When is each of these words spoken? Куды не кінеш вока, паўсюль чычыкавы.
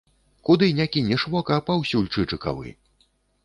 Куды 0.47 0.69
не 0.79 0.87
кінеш 0.95 1.27
вока, 1.35 1.59
паўсюль 1.69 2.11
чычыкавы. 2.17 2.69